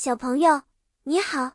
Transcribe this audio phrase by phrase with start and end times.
[0.00, 0.62] 小朋友，
[1.02, 1.54] 你好，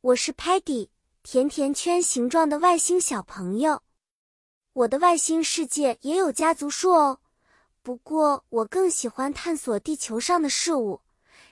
[0.00, 0.90] 我是 Patty，
[1.24, 3.82] 甜甜圈形状的外星小朋友。
[4.74, 7.18] 我的外星世界也有家族树哦，
[7.82, 11.00] 不过我更喜欢探索地球上的事物。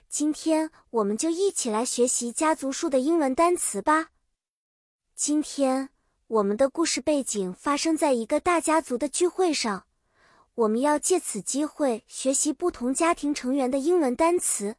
[0.07, 4.11] 今天我们就一起来学习家族树的英文单词吧。
[5.13, 5.89] 今天
[6.27, 9.83] 我们的故事背景发生在一个大家族的聚会上。
[10.55, 14.77] 我们要借此机会学习不同家庭成员的英文单词。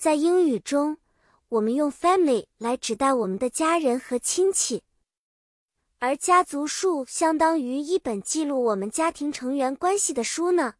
[0.00, 0.96] 在英语中，
[1.50, 4.82] 我们用 family 来指代我们的家人和亲戚，
[5.98, 10.76] 而家族树相当于一本记录我们家庭成员关系的书呢。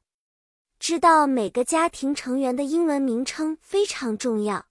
[0.79, 4.65] 知道每个家庭成员的英文名称非常重要。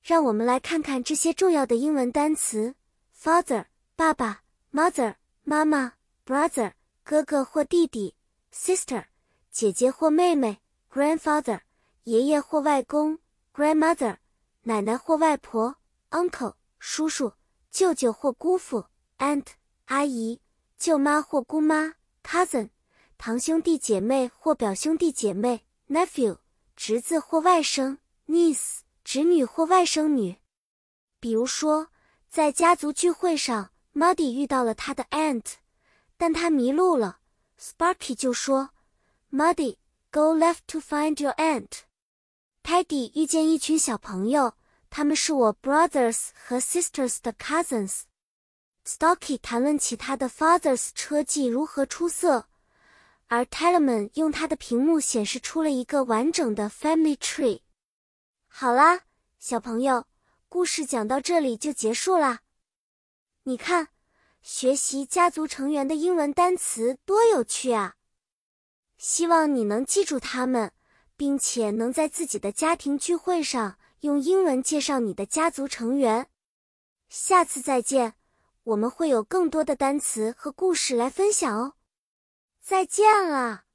[0.00, 2.76] 让我们来看看这些重要的英文单词
[3.20, 3.64] ：father
[3.96, 8.14] 爸爸，mother 妈妈，brother 哥哥或弟弟。
[8.54, 9.06] sister，
[9.50, 11.62] 姐姐或妹妹；grandfather，
[12.04, 13.18] 爷爷或外公
[13.56, 14.18] ；grandmother，
[14.64, 15.76] 奶奶或外婆
[16.10, 17.32] ；uncle，叔叔、
[17.70, 18.84] 舅舅或姑父
[19.16, 19.46] ；aunt，
[19.86, 20.42] 阿姨、
[20.76, 22.68] 舅妈或姑妈；cousin，
[23.16, 26.36] 堂兄弟姐妹或表兄弟姐妹；nephew，
[26.76, 30.36] 侄子或外甥；niece，侄女或外甥女。
[31.18, 31.88] 比如说，
[32.28, 35.54] 在家族聚会上，Muddy 遇到了他的 aunt，
[36.18, 37.20] 但他迷路了。
[37.58, 38.68] Sparky 就说
[39.32, 39.78] ：“Muddy,
[40.10, 41.86] go left to find your aunt.”
[42.66, 44.54] Teddy 遇见一群小朋友，
[44.90, 48.00] 他们是我 brothers 和 sisters 的 cousins。
[48.84, 52.48] Stocky 谈论起他的 father's 车技如何出色，
[53.28, 57.60] 而 Tellerman 用他的屏幕显示出了一个完整的 family tree。
[58.48, 59.02] 好啦，
[59.38, 60.06] 小朋友，
[60.48, 62.40] 故事讲到这里就结束啦。
[63.44, 63.90] 你看。
[64.42, 67.96] 学习家族成员的英文单词多有趣啊！
[68.96, 70.72] 希望你能记住它们，
[71.16, 76.28] 并且能在自己的家庭聚会上用英文介绍你的家族成员。
[77.08, 78.14] 下次再见，
[78.64, 81.74] 我们会有更多的单词和故事来分享哦！
[82.60, 83.65] 再见了。